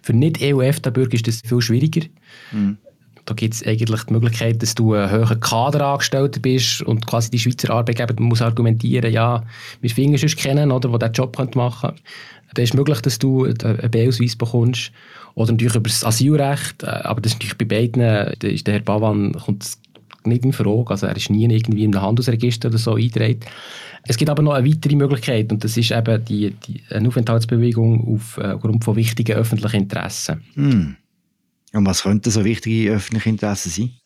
Für 0.03 0.13
Nicht-EU-EFTA-Bürger 0.13 1.15
ist 1.15 1.27
das 1.27 1.41
viel 1.45 1.61
schwieriger. 1.61 2.07
Mhm. 2.53 2.79
Da 3.25 3.35
gibt 3.35 3.55
es 3.55 3.67
eigentlich 3.67 4.03
die 4.05 4.13
Möglichkeit, 4.13 4.63
dass 4.63 4.75
du 4.75 4.93
ein 4.93 5.11
höherer 5.11 5.37
Kaderangestellter 5.37 6.41
bist 6.41 6.83
und 6.83 7.07
quasi 7.07 7.31
die 7.31 7.39
Schweizer 7.39 7.71
Arbeitgeber 7.71 8.15
muss 8.21 8.43
argumentieren, 8.43 9.13
ja, 9.13 9.43
wir 9.81 9.91
finden 9.91 10.19
sonst 10.19 10.37
kennen, 10.37 10.71
oder, 10.71 10.91
der 10.91 11.09
diesen 11.09 11.15
Job 11.15 11.55
machen 11.55 11.89
könnte. 11.89 12.03
Dann 12.55 12.65
ist 12.65 12.75
möglich, 12.75 13.01
dass 13.01 13.19
du 13.19 13.45
einen 13.45 13.91
B-Ausweis 13.91 14.37
bekommst. 14.37 14.93
Oder 15.35 15.53
natürlich 15.53 15.75
über 15.75 15.89
das 15.89 16.05
Asylrecht, 16.05 16.83
äh, 16.83 16.87
aber 16.87 17.21
das 17.21 17.33
ist 17.33 17.39
natürlich 17.39 17.59
bei 17.59 17.65
beiden, 17.65 18.01
da 18.39 18.47
ist 18.47 18.67
der 18.67 18.75
Herr 18.75 18.83
Bavan 18.83 19.33
kommt 19.33 19.65
nicht 20.27 20.45
in 20.45 20.53
Frage, 20.53 20.91
also 20.91 21.07
er 21.07 21.17
ist 21.17 21.31
nie 21.31 21.45
irgendwie 21.45 21.85
im 21.85 22.01
Handelsregister 22.01 22.69
oder 22.69 22.79
so 22.79 22.95
eingetragen. 22.95 23.41
Es 24.07 24.17
gibt 24.17 24.31
aber 24.31 24.43
noch 24.43 24.53
eine 24.53 24.69
weitere 24.69 24.97
Möglichkeit 24.97 25.51
und 25.51 25.65
das 25.65 25.77
ist 25.77 25.91
eben 25.91 26.25
die, 26.25 26.51
die 26.51 26.83
eine 26.91 27.09
Aufenthaltsbewegung 27.09 28.15
aufgrund 28.15 28.83
äh, 28.83 28.85
von 28.85 28.97
wichtigen 28.97 29.37
öffentlichen 29.37 29.83
Interessen. 29.83 30.43
Mm. 30.55 30.97
Und 31.75 31.87
was 31.87 32.03
könnten 32.05 32.31
so 32.31 32.45
wichtige 32.45 32.93
öffentliche 32.93 33.29
Interessen 33.29 33.71
sein? 33.71 34.04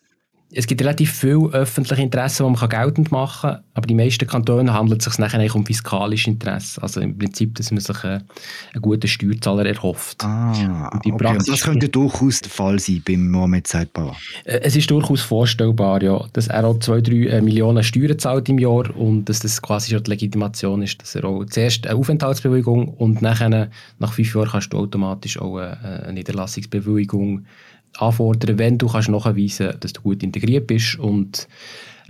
Es 0.50 0.66
gibt 0.66 0.80
relativ 0.80 1.12
viele 1.12 1.50
öffentliche 1.50 2.02
Interessen, 2.02 2.46
die 2.46 2.58
man 2.58 2.68
geltend 2.70 3.12
machen 3.12 3.50
kann, 3.50 3.62
aber 3.74 3.86
die 3.86 3.94
meisten 3.94 4.26
Kantone 4.26 4.72
handelt 4.72 5.00
es 5.00 5.04
sich 5.04 5.18
nachher 5.18 5.54
um 5.54 5.66
fiskalische 5.66 6.30
Interessen. 6.30 6.82
Also 6.82 7.00
im 7.00 7.18
Prinzip, 7.18 7.54
dass 7.56 7.70
man 7.70 7.80
sich 7.80 8.02
einen, 8.02 8.24
einen 8.72 8.82
guten 8.82 9.06
Steuerzahler 9.06 9.66
erhofft. 9.66 10.24
Ah, 10.24 10.90
okay. 10.94 11.38
das 11.46 11.60
könnte 11.60 11.90
durchaus 11.90 12.40
der 12.40 12.50
Fall 12.50 12.78
sein 12.78 13.02
beim 13.06 13.30
Mohamed 13.30 13.66
Zeitbauer. 13.66 14.16
Äh, 14.44 14.60
es 14.62 14.74
ist 14.74 14.90
durchaus 14.90 15.20
vorstellbar, 15.20 16.02
ja, 16.02 16.24
dass 16.32 16.48
er 16.48 16.64
auch 16.64 16.78
zwei, 16.78 17.02
drei 17.02 17.26
äh, 17.26 17.42
Millionen 17.42 17.84
Steuern 17.84 18.18
zahlt 18.18 18.48
im 18.48 18.58
Jahr 18.58 18.96
und 18.96 19.26
dass 19.26 19.40
das 19.40 19.60
quasi 19.60 19.90
schon 19.90 20.02
die 20.04 20.10
Legitimation 20.10 20.80
ist, 20.80 21.02
dass 21.02 21.14
er 21.14 21.24
auch 21.24 21.44
zuerst 21.44 21.86
eine 21.86 21.98
Aufenthaltsbewilligung 21.98 22.88
und 22.88 23.20
nachher, 23.20 23.68
nach 23.98 24.12
fünf 24.14 24.34
Jahren 24.34 24.48
kannst 24.48 24.72
du 24.72 24.78
automatisch 24.78 25.38
auch 25.38 25.58
eine 25.58 26.12
Niederlassungsbewilligung 26.14 27.44
anfordern, 27.98 28.58
wenn 28.58 28.78
du 28.78 28.88
kannst 28.88 29.08
nachweisen 29.08 29.66
kannst, 29.66 29.84
dass 29.84 29.92
du 29.92 30.02
gut 30.02 30.22
integriert 30.22 30.66
bist 30.66 30.98
und 30.98 31.48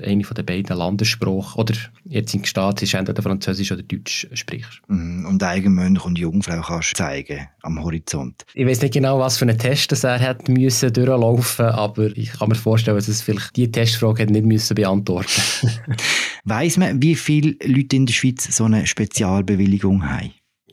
eine 0.02 0.24
von 0.24 0.34
den 0.34 0.46
beiden 0.46 0.76
Landessprachen 0.76 1.60
oder 1.60 1.74
jetzt 2.04 2.34
in 2.34 2.42
Gstaad 2.42 2.82
ist 2.82 2.94
entweder 2.94 3.22
Französisch 3.22 3.72
oder 3.72 3.82
Deutsch 3.82 4.28
sprichst. 4.32 4.80
Mhm. 4.88 5.26
Und 5.26 5.42
Eigenmönch 5.42 6.04
und 6.04 6.18
Jungfrau 6.18 6.60
kannst 6.60 6.92
du 6.92 6.96
zeigen 6.96 7.48
am 7.62 7.82
Horizont. 7.82 8.44
Ich 8.54 8.66
weiß 8.66 8.82
nicht 8.82 8.94
genau, 8.94 9.18
was 9.18 9.38
für 9.38 9.44
einen 9.44 9.58
Test 9.58 9.92
das 9.92 10.04
er 10.04 10.20
hat 10.20 10.48
müssen 10.48 10.92
durchlaufen, 10.92 11.66
aber 11.66 12.16
ich 12.16 12.32
kann 12.32 12.48
mir 12.48 12.54
vorstellen, 12.54 12.96
dass 12.96 13.08
es 13.08 13.22
vielleicht 13.22 13.56
die 13.56 13.70
Testfrage 13.70 14.26
nicht 14.26 14.46
müssen 14.46 14.74
beantworten. 14.74 15.42
Weiß 16.44 16.76
man, 16.76 17.02
wie 17.02 17.14
viele 17.14 17.56
Leute 17.64 17.96
in 17.96 18.06
der 18.06 18.12
Schweiz 18.12 18.56
so 18.56 18.64
eine 18.64 18.86
Spezialbewilligung 18.86 20.08
haben? 20.08 20.30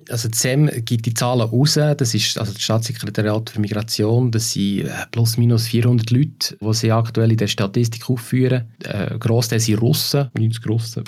Also 0.10 0.30
SEM 0.32 0.70
gibt 0.86 1.06
die 1.06 1.14
Zahlen 1.14 1.48
raus, 1.48 1.74
das 1.74 2.14
ist 2.14 2.38
also 2.38 2.54
das 2.54 2.62
Staatssekretariat 2.62 3.50
für 3.50 3.60
Migration, 3.60 4.32
das 4.32 4.52
sind 4.52 4.86
äh, 4.86 4.90
plus 5.12 5.38
minus 5.38 5.68
400 5.68 6.12
Leute, 6.12 6.58
die 6.60 6.74
sie 6.74 6.92
aktuell 6.92 7.32
in 7.32 7.38
der 7.38 7.48
Statistik 7.48 8.10
aufführen. 8.10 8.66
Äh, 8.84 9.18
Grossteil 9.18 9.60
sind 9.60 9.82
Russen, 9.82 10.30
90 10.38 10.68
Russen, 10.68 11.04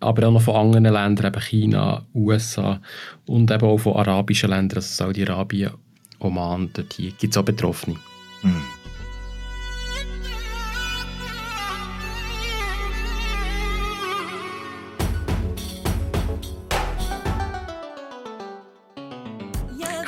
aber 0.00 0.28
auch 0.28 0.32
noch 0.32 0.42
von 0.42 0.56
anderen 0.56 0.94
Ländern, 0.94 1.26
eben 1.26 1.42
China, 1.42 2.06
USA 2.14 2.80
und 3.26 3.50
eben 3.50 3.66
auch 3.66 3.78
von 3.78 3.96
arabischen 3.96 4.50
Ländern, 4.50 4.78
also 4.78 5.04
Saudi-Arabien, 5.04 5.72
Oman, 6.20 6.70
dort 6.72 6.96
gibt 6.96 7.24
es 7.24 7.36
auch 7.36 7.44
Betroffene. 7.44 7.96
Mhm. 8.42 8.79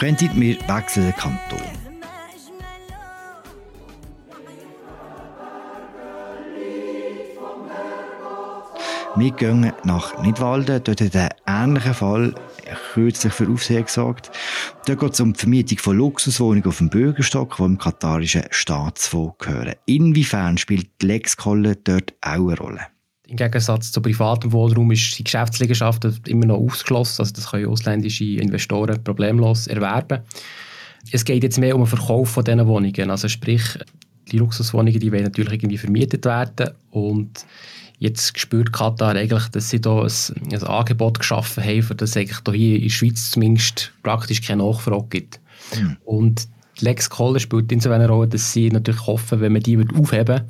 Könnten 0.03 0.41
wir 0.41 0.57
wechseln 0.67 1.07
den 1.07 1.15
Kanton. 1.15 1.61
Wir 9.15 9.31
gehen 9.31 9.73
nach 9.85 10.21
Nidwalden. 10.25 10.83
Dort 10.83 11.01
hat 11.01 11.15
ein 11.15 11.29
ähnlicher 11.47 11.95
Fall 11.95 12.35
kürzlich 12.95 13.33
für 13.33 13.49
Aufsehen 13.49 13.85
gesorgt. 13.85 14.33
Dort 14.87 14.99
geht 14.99 15.13
es 15.13 15.21
um 15.21 15.35
die 15.35 15.39
Vermietung 15.39 15.79
von 15.79 15.97
Luxuswohnungen 15.97 16.67
auf 16.67 16.79
dem 16.79 16.91
Bürgerstock, 16.91 17.59
die 17.59 17.63
im 17.63 17.79
katarischen 17.79 18.43
Staatsfonds 18.51 19.39
gehören. 19.39 19.75
Inwiefern 19.87 20.59
spielt 20.59 20.89
die 21.01 21.07
Lexkolle 21.07 21.77
dort 21.77 22.13
auch 22.23 22.49
eine 22.49 22.59
Rolle? 22.59 22.92
Im 23.33 23.39
Gegensatz 23.39 23.91
zu 23.91 24.03
privatem 24.03 24.53
Wohnraum 24.53 24.91
ist 24.91 25.19
die 25.19 25.25
Geschäftsliegenschaften 25.25 26.21
immer 26.27 26.45
noch 26.45 26.59
ausgeschlossen. 26.59 27.23
Also 27.23 27.33
das 27.33 27.51
können 27.51 27.67
ausländische 27.67 28.25
Investoren 28.25 29.03
problemlos 29.03 29.69
erwerben. 29.69 30.21
Es 31.13 31.25
geht 31.25 31.43
jetzt 31.43 31.59
mehr 31.59 31.75
um 31.75 31.81
den 31.81 31.87
Verkauf 31.87 32.29
von 32.29 32.45
diesen 32.45 32.67
Wohnungen. 32.67 33.11
Also 33.11 33.29
sprich, 33.29 33.63
die 34.31 34.37
Luxuswohnungen 34.37 35.01
die 35.01 35.11
wollen 35.11 35.23
natürlich 35.23 35.55
irgendwie 35.55 35.79
vermietet 35.79 36.27
werden 36.27 36.73
und 36.91 37.47
Jetzt 37.99 38.37
spürt 38.37 38.73
Katar 38.73 39.15
eigentlich, 39.15 39.47
dass 39.51 39.71
sie 39.71 39.81
da 39.81 40.03
ein, 40.03 40.53
ein 40.53 40.63
Angebot 40.65 41.21
geschaffen 41.21 41.63
haben, 41.63 41.83
für 41.83 41.95
das 41.95 42.17
eigentlich 42.17 42.41
hier 42.53 42.77
in 42.77 42.83
der 42.83 42.89
Schweiz 42.89 43.31
zumindest 43.31 43.93
praktisch 44.03 44.43
keine 44.43 44.65
Nachfrage 44.65 45.07
gibt. 45.09 45.39
Mhm. 45.79 45.97
Und 46.05 46.49
Lex 46.81 47.09
Koller 47.09 47.39
spielt 47.39 47.71
insofern 47.71 48.01
eine 48.01 48.11
Rolle, 48.11 48.27
dass 48.27 48.53
sie 48.53 48.71
natürlich 48.71 49.07
hoffen, 49.07 49.41
wenn 49.41 49.53
man 49.53 49.63
die 49.63 49.79
aufheben 49.79 50.27
würde, 50.27 50.47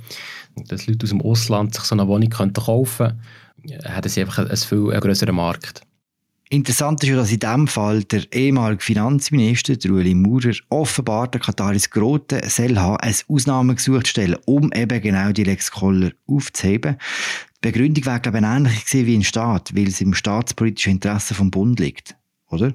dass 0.68 0.86
Leute 0.86 1.04
aus 1.04 1.10
dem 1.10 1.22
Ausland 1.22 1.74
sich 1.74 1.84
so 1.84 1.94
eine 1.94 2.06
Wohnung 2.06 2.30
kaufen 2.30 2.56
könnten, 2.64 3.84
hätten 3.84 4.08
sie 4.08 4.20
einfach 4.20 4.38
einen 4.38 4.56
viel 4.56 5.00
größeren 5.00 5.34
Markt. 5.34 5.82
Interessant 6.52 7.02
ist 7.02 7.08
ja, 7.08 7.16
dass 7.16 7.32
in 7.32 7.38
diesem 7.38 7.66
Fall 7.66 8.04
der 8.04 8.30
ehemalige 8.30 8.82
Finanzminister, 8.82 9.74
der 9.74 9.90
Ueli 9.90 10.14
Maurer, 10.14 10.52
offenbar 10.68 11.28
der 11.28 11.40
Kataris 11.40 11.88
Grote 11.88 12.42
soll 12.46 12.76
haben, 12.76 12.98
ein 12.98 13.14
Ausnahmegesuch 13.26 14.04
stellen, 14.04 14.36
um 14.44 14.70
eben 14.74 15.00
genau 15.00 15.32
die 15.32 15.44
Lex 15.44 15.70
Koller 15.70 16.10
aufzuheben. 16.26 16.98
Die 17.64 17.68
Begründung 17.70 18.04
wäre, 18.04 18.20
glaube 18.20 18.38
ich, 18.38 18.44
ähnlich 18.44 18.92
wie 18.92 19.14
im 19.14 19.22
Staat, 19.22 19.74
weil 19.74 19.88
es 19.88 20.02
im 20.02 20.12
staatspolitischen 20.12 20.92
Interesse 20.92 21.32
vom 21.32 21.50
Bund 21.50 21.80
liegt, 21.80 22.16
oder? 22.50 22.74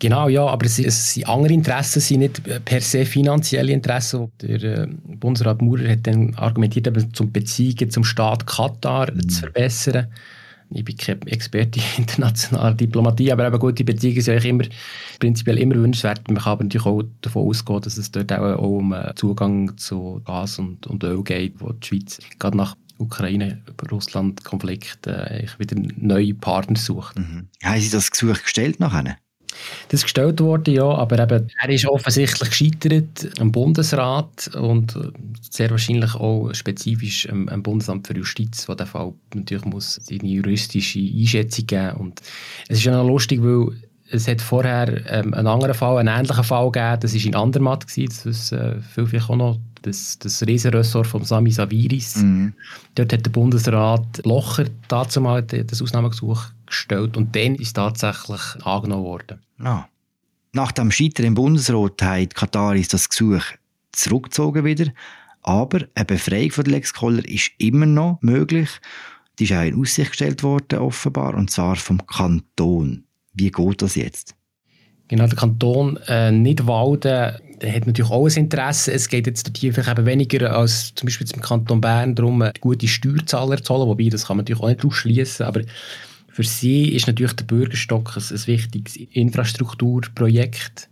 Genau, 0.00 0.28
ja, 0.28 0.46
aber 0.46 0.66
es, 0.66 0.78
es 0.78 1.14
sind 1.14 1.28
andere 1.28 1.52
Interessen, 1.52 2.00
sind 2.00 2.20
nicht 2.20 2.64
per 2.64 2.80
se 2.80 3.04
finanzielle 3.04 3.72
Interessen. 3.72 4.30
Der 4.40 4.62
äh, 4.62 4.86
Bundesrat 4.86 5.60
Maurer 5.60 5.88
hat 5.88 6.06
dann 6.06 6.34
argumentiert, 6.36 6.86
eben, 6.86 7.12
zum 7.12 7.32
Beziehungen 7.32 7.90
zum 7.90 8.04
Staat 8.04 8.46
Katar 8.46 9.12
mhm. 9.12 9.28
zu 9.28 9.40
verbessern 9.40 10.06
ich 10.70 10.84
bin 10.84 10.96
kein 10.96 11.20
Experte 11.22 11.80
in 11.80 12.02
internationaler 12.02 12.74
Diplomatie, 12.74 13.32
aber 13.32 13.46
eben 13.46 13.58
gute 13.58 13.84
Beziehungen 13.84 14.20
sind 14.20 14.44
immer, 14.44 14.64
prinzipiell 15.18 15.58
immer 15.58 15.76
wünschenswert. 15.76 16.28
Man 16.28 16.36
kann 16.38 16.52
aber 16.52 16.64
natürlich 16.64 16.86
auch 16.86 17.02
davon 17.22 17.48
ausgehen, 17.48 17.80
dass 17.80 17.96
es 17.96 18.10
dort 18.10 18.30
auch, 18.32 18.58
um 18.58 18.94
Zugang 19.14 19.76
zu 19.78 20.20
Gas 20.24 20.58
und, 20.58 20.86
und 20.86 21.02
Öl 21.04 21.22
geht, 21.22 21.60
wo 21.60 21.72
die 21.72 21.86
Schweiz 21.86 22.18
gerade 22.38 22.56
nach 22.56 22.76
Ukraine-Russland-Konflikt 22.98 25.06
äh, 25.06 25.46
wieder 25.58 25.76
neue 25.96 26.34
Partner 26.34 26.76
sucht. 26.76 27.18
Mhm. 27.18 27.48
Haben 27.62 27.80
Sie 27.80 27.90
das 27.90 28.10
Gesuch 28.10 28.42
gestellt 28.42 28.80
nachher? 28.80 29.16
Das 29.88 30.02
gestellt 30.02 30.40
worden, 30.40 30.74
ja, 30.74 30.84
aber 30.84 31.18
eben, 31.18 31.48
er 31.60 31.68
ist 31.68 31.86
offensichtlich 31.86 32.50
gescheitert 32.50 33.40
am 33.40 33.52
Bundesrat 33.52 34.50
und 34.54 34.98
sehr 35.50 35.70
wahrscheinlich 35.70 36.14
auch 36.14 36.52
spezifisch 36.52 37.28
am, 37.28 37.48
am 37.48 37.62
Bundesamt 37.62 38.06
für 38.06 38.16
Justiz, 38.16 38.68
wo 38.68 38.74
der 38.74 38.86
Fall 38.86 39.14
natürlich 39.34 39.64
muss 39.64 39.94
seine 40.02 40.28
juristische 40.28 41.00
Einschätzung 41.00 41.66
geben. 41.66 41.96
Und 41.96 42.20
es 42.68 42.78
ist 42.78 42.84
ja 42.84 42.92
noch 42.92 43.08
lustig, 43.08 43.42
weil 43.42 43.76
es 44.10 44.28
hat 44.28 44.40
vorher 44.40 45.04
ähm, 45.10 45.34
einen 45.34 45.46
anderen 45.46 45.74
Fall, 45.74 45.98
einen 45.98 46.08
ähnlichen 46.08 46.44
Fall 46.44 46.70
gegeben, 46.70 47.00
das 47.00 47.14
war 47.14 47.24
in 47.24 47.34
Andermatt, 47.34 47.84
das 47.84 47.96
ist 48.26 48.52
äh, 48.52 48.80
viel 48.80 49.06
vielleicht 49.06 49.30
auch 49.30 49.36
noch 49.36 49.58
das, 49.82 50.18
das 50.18 50.44
Riesenressort 50.46 51.06
von 51.06 51.24
Sami 51.24 51.50
Saviris. 51.50 52.16
Mhm. 52.16 52.54
Dort 52.94 53.12
hat 53.12 53.24
der 53.24 53.30
Bundesrat 53.30 54.24
Locher 54.24 54.64
dazu 54.88 55.20
mal 55.20 55.42
das 55.42 55.82
Ausnahmegesuch 55.82 56.46
gestellt 56.66 57.16
und 57.16 57.34
dann 57.36 57.54
ist 57.56 57.74
tatsächlich 57.74 58.40
angenommen 58.64 59.04
worden. 59.04 59.40
Ah. 59.60 59.84
Nach 60.52 60.72
dem 60.72 60.90
Scheitern 60.90 61.26
im 61.26 61.34
Bundesrat 61.34 62.02
hat 62.02 62.34
Kataris 62.34 62.88
das 62.88 63.08
Gesuch 63.08 63.44
zurückgezogen 63.92 64.64
wieder, 64.64 64.86
aber 65.42 65.80
eine 65.94 66.04
Befreiung 66.04 66.50
von 66.50 66.64
Lex 66.64 66.94
Koller 66.94 67.26
ist 67.26 67.50
immer 67.58 67.86
noch 67.86 68.18
möglich. 68.22 68.68
Die 69.38 69.44
ist 69.44 69.52
auch 69.52 69.62
in 69.62 69.80
Aussicht 69.80 70.10
gestellt 70.10 70.42
worden, 70.42 70.80
offenbar, 70.80 71.34
und 71.34 71.50
zwar 71.50 71.76
vom 71.76 72.04
Kanton. 72.06 73.04
Wie 73.38 73.50
geht 73.50 73.82
das 73.82 73.94
jetzt? 73.94 74.34
Genau, 75.08 75.26
der 75.26 75.36
Kanton 75.36 75.98
äh, 76.08 76.30
Nidwalden 76.30 77.32
der 77.60 77.74
hat 77.74 77.86
natürlich 77.86 78.10
auch 78.10 78.26
ein 78.26 78.36
Interesse. 78.36 78.92
Es 78.92 79.08
geht 79.08 79.26
jetzt 79.26 79.50
vielleicht 79.58 79.88
eben 79.88 80.06
weniger 80.06 80.56
als 80.56 80.94
zum 80.94 81.06
Beispiel 81.06 81.26
im 81.34 81.40
Kanton 81.40 81.80
Bern 81.80 82.14
darum, 82.14 82.44
gute 82.60 82.88
Steuerzahler 82.88 83.62
zu 83.62 83.74
holen, 83.74 83.88
wobei 83.88 84.08
das 84.08 84.26
kann 84.26 84.36
man 84.36 84.44
natürlich 84.44 84.62
auch 84.62 84.68
nicht 84.68 84.84
ausschließen, 84.84 85.46
aber 85.46 85.62
für 86.28 86.44
sie 86.44 86.90
ist 86.90 87.06
natürlich 87.06 87.32
der 87.32 87.44
Bürgerstock 87.44 88.16
ein, 88.16 88.22
ein 88.30 88.46
wichtiges 88.46 88.96
Infrastrukturprojekt, 88.96 90.88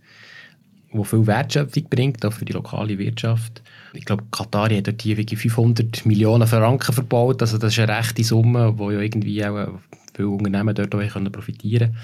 das 0.93 1.07
viel 1.07 1.27
Wertschöpfung 1.27 1.83
bringt, 1.89 2.25
auch 2.25 2.33
für 2.33 2.45
die 2.45 2.53
lokale 2.53 2.97
Wirtschaft. 2.97 3.61
Ich 3.93 4.05
glaube, 4.05 4.23
Katar 4.31 4.69
hat 4.69 4.87
dort 4.87 5.01
hier 5.01 5.17
500 5.17 6.05
Millionen 6.05 6.47
Franken 6.47 6.93
verbaut, 6.93 7.41
also 7.41 7.57
das 7.57 7.73
ist 7.73 7.79
eine 7.79 7.97
rechte 7.97 8.23
Summe, 8.23 8.77
wo 8.77 8.91
ja 8.91 8.99
irgendwie 8.99 9.43
auch 9.45 9.79
viele 10.13 10.29
Unternehmen 10.29 10.75
dort 10.75 10.93
auch 10.93 11.31
profitieren 11.31 11.93
können. 11.93 11.97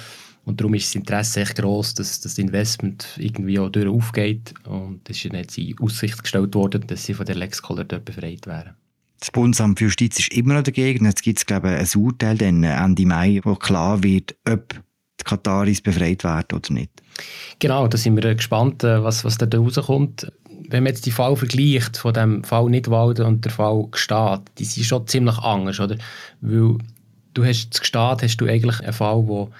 Und 0.45 0.59
darum 0.59 0.73
ist 0.73 0.87
das 0.87 0.95
Interesse 0.95 1.41
echt 1.41 1.55
gross, 1.55 1.93
dass 1.93 2.19
das 2.19 2.37
Investment 2.37 3.07
irgendwie 3.17 3.59
auch 3.59 3.69
durch 3.69 3.87
aufgeht. 3.87 4.53
Und 4.65 5.09
es 5.09 5.23
ist 5.23 5.33
jetzt 5.33 5.57
in 5.57 5.77
Aussicht 5.79 6.21
gestellt 6.21 6.53
worden, 6.53 6.85
dass 6.87 7.05
sie 7.05 7.13
von 7.13 7.25
der 7.25 7.35
Lex 7.35 7.61
dort 7.61 8.05
befreit 8.05 8.45
wären. 8.45 8.75
Das 9.19 9.31
Bundesamt 9.31 9.79
für 9.79 9.85
Justiz 9.85 10.19
ist 10.19 10.33
immer 10.33 10.55
noch 10.55 10.63
dagegen. 10.63 11.05
Jetzt 11.05 11.23
gibt 11.23 11.39
es, 11.39 11.45
glaube 11.45 11.69
ich, 11.69 11.95
ein 11.95 12.01
Urteil 12.01 12.37
dann 12.37 12.63
Ende 12.63 13.05
Mai, 13.05 13.39
wo 13.43 13.55
klar 13.55 14.03
wird, 14.03 14.35
ob 14.49 14.73
die 15.19 15.23
Kataris 15.23 15.79
befreit 15.79 16.25
werden 16.25 16.57
oder 16.57 16.73
nicht. 16.73 16.91
Genau, 17.59 17.87
da 17.87 17.97
sind 17.97 18.21
wir 18.21 18.35
gespannt, 18.35 18.83
äh, 18.83 19.01
was, 19.01 19.23
was 19.23 19.37
da 19.37 19.47
rauskommt. 19.57 20.29
Wenn 20.67 20.83
man 20.83 20.91
jetzt 20.91 21.05
die 21.05 21.11
Fall 21.11 21.37
vergleicht 21.37 21.95
von 21.95 22.13
dem 22.13 22.43
Fall 22.43 22.69
Nidwalden 22.69 23.25
und 23.25 23.45
der 23.45 23.51
Fall 23.51 23.87
Gstaad, 23.91 24.41
die 24.57 24.65
sind 24.65 24.85
schon 24.85 25.07
ziemlich 25.07 25.37
anders, 25.37 25.79
oder? 25.79 25.97
Weil 26.41 26.77
du 27.33 27.45
hast 27.45 27.79
Gstaad 27.79 28.23
hast 28.23 28.37
du 28.37 28.45
eigentlich 28.45 28.81
einen 28.81 28.93
Fall, 28.93 29.25
wo 29.27 29.51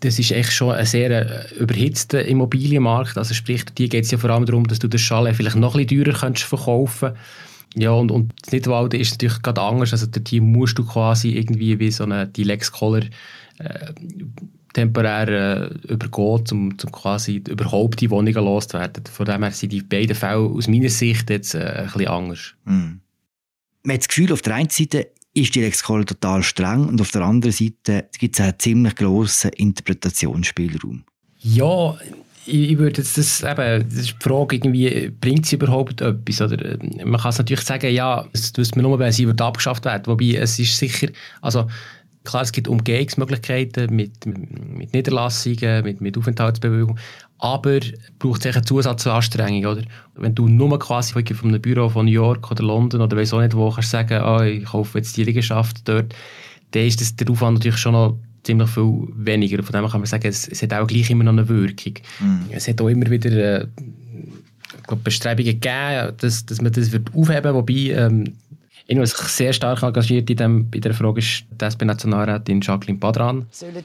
das 0.00 0.18
ist 0.18 0.30
echt 0.30 0.52
schon 0.52 0.74
ein 0.74 0.86
sehr 0.86 1.10
äh, 1.10 1.54
überhitzter 1.54 2.24
Immobilienmarkt. 2.24 3.16
Also 3.16 3.34
sprich, 3.34 3.64
dir 3.64 3.88
geht 3.88 4.04
es 4.04 4.10
ja 4.10 4.18
vor 4.18 4.30
allem 4.30 4.46
darum, 4.46 4.66
dass 4.66 4.78
du 4.78 4.88
das 4.88 5.00
Chalet 5.00 5.36
vielleicht 5.36 5.56
noch 5.56 5.74
ein 5.74 5.86
teurer 5.86 6.12
kannst 6.12 6.42
verkaufen 6.42 7.12
ja, 7.76 7.90
und, 7.90 8.10
und 8.10 8.32
das 8.42 8.52
Nidwalden 8.52 8.98
ist 8.98 9.12
natürlich 9.12 9.42
gerade 9.42 9.60
anders. 9.60 9.92
Also 9.92 10.06
dort 10.06 10.32
musst 10.40 10.78
du 10.78 10.86
quasi 10.86 11.32
irgendwie 11.32 11.78
wie 11.78 11.90
so 11.90 12.04
eine 12.04 12.26
die 12.26 12.44
Lex 12.44 12.72
Collar 12.72 13.02
äh, 13.58 13.92
temporär 14.72 15.28
äh, 15.28 15.92
übergehen, 15.92 16.44
um, 16.52 16.68
um 16.68 16.92
quasi 16.92 17.42
überhaupt 17.46 18.00
die 18.00 18.10
Wohnungen 18.10 18.44
loszuwerden. 18.44 19.04
Von 19.04 19.26
dem 19.26 19.42
her 19.42 19.52
sind 19.52 19.72
die 19.72 19.82
beiden 19.82 20.16
Fälle 20.16 20.38
aus 20.38 20.68
meiner 20.68 20.88
Sicht 20.88 21.28
jetzt 21.28 21.54
äh, 21.54 21.58
ein 21.58 21.84
bisschen 21.84 22.08
anders. 22.08 22.54
Mm. 22.64 23.00
Man 23.82 23.94
hat 23.94 24.00
das 24.00 24.08
Gefühl, 24.08 24.32
auf 24.32 24.42
der 24.42 24.54
einen 24.54 24.70
Seite 24.70 25.08
ist 25.36 25.54
die 25.54 25.60
Lex 25.60 25.82
total 25.82 26.42
streng 26.42 26.88
und 26.88 27.00
auf 27.00 27.10
der 27.10 27.22
anderen 27.22 27.52
Seite 27.52 28.08
gibt 28.18 28.36
es 28.36 28.40
einen 28.40 28.58
ziemlich 28.58 28.96
grossen 28.96 29.50
Interpretationsspielraum. 29.52 31.04
Ja, 31.40 31.96
ich, 32.46 32.70
ich 32.70 32.78
würde 32.78 33.02
jetzt 33.02 33.18
das 33.18 33.42
eben, 33.42 33.88
das 33.88 33.98
ist 33.98 34.14
die 34.18 34.28
Frage 34.28 34.56
irgendwie, 34.56 35.10
bringt 35.20 35.44
sie 35.44 35.56
überhaupt 35.56 36.00
etwas? 36.00 36.40
Oder, 36.40 36.78
man 37.04 37.20
kann 37.20 37.30
es 37.30 37.38
natürlich 37.38 37.64
sagen, 37.64 37.92
ja, 37.92 38.26
das 38.32 38.56
wüsste 38.56 38.76
man 38.76 38.84
nur, 38.84 38.98
wenn 38.98 39.12
sie 39.12 39.26
abgeschafft 39.26 39.84
wird. 39.84 40.06
Wobei, 40.06 40.36
es 40.36 40.58
ist 40.58 40.78
sicher, 40.78 41.08
also 41.42 41.66
klar, 42.24 42.42
es 42.42 42.52
gibt 42.52 42.68
Umgehungsmöglichkeiten 42.68 43.94
mit, 43.94 44.24
mit 44.24 44.94
Niederlassungen, 44.94 45.84
mit, 45.84 46.00
mit 46.00 46.16
Aufenthaltsbewilligung, 46.16 46.98
aber 47.38 47.80
braucht 48.18 48.44
es 48.44 48.54
eine 48.54 48.64
Zusatzansstrengung, 48.64 49.66
oder? 49.66 49.82
Wenn 50.14 50.34
du 50.34 50.48
nur 50.48 50.78
quasi 50.78 51.12
von 51.12 51.48
einem 51.48 51.60
Büro 51.60 51.88
von 51.88 52.06
New 52.06 52.12
York 52.12 52.50
oder 52.50 52.64
London 52.64 53.02
oder 53.02 53.16
weiss 53.16 53.32
auch 53.32 53.40
nicht 53.40 53.54
wo 53.54 53.70
kannst 53.70 53.90
sagen, 53.90 54.22
oh, 54.24 54.42
ich 54.42 54.64
kaufe 54.64 54.98
jetzt 54.98 55.16
die 55.16 55.24
Liegenschaft 55.24 55.86
dort, 55.86 56.14
dann 56.70 56.82
ist 56.84 57.00
das, 57.00 57.14
der 57.16 57.30
Aufwand 57.30 57.58
natürlich 57.58 57.78
schon 57.78 57.92
noch 57.92 58.18
ziemlich 58.42 58.70
viel 58.70 59.08
weniger. 59.14 59.62
Von 59.62 59.72
dem 59.72 59.90
kann 59.90 60.00
man 60.00 60.06
sagen, 60.06 60.26
es, 60.26 60.48
es 60.48 60.62
hat 60.62 60.72
auch 60.72 60.86
gleich 60.86 61.10
immer 61.10 61.24
noch 61.24 61.32
eine 61.32 61.48
Wirkung. 61.48 61.94
Mm. 62.20 62.50
Es 62.50 62.68
hat 62.68 62.80
auch 62.80 62.88
immer 62.88 63.10
wieder 63.10 63.30
äh, 63.30 63.66
glaub, 64.86 65.04
Bestrebungen 65.04 65.60
gegeben, 65.60 66.14
dass, 66.18 66.46
dass 66.46 66.60
man 66.62 66.72
das 66.72 66.92
wird 66.92 67.08
aufheben 67.14 67.44
wird, 67.44 67.54
wobei 67.54 67.74
ähm, 67.74 68.34
der 68.88 69.06
sich 69.06 69.18
sehr 69.18 69.52
stark 69.52 69.82
engagiert 69.82 70.30
in, 70.30 70.36
dem, 70.36 70.68
in 70.72 70.80
dieser 70.80 70.94
Frage, 70.94 71.18
ist 71.18 71.44
die 71.50 71.64
SP-Nationalrätin 71.64 72.60
Jacqueline 72.60 72.98
Badran. 72.98 73.46
Sollen 73.50 73.84